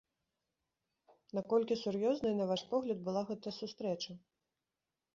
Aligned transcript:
Наколькі 1.39 1.79
сур'ёзнай, 1.83 2.33
на 2.41 2.49
ваш 2.55 2.61
погляд, 2.75 2.97
была 3.11 3.21
гэта 3.31 3.57
сустрэча? 3.63 4.11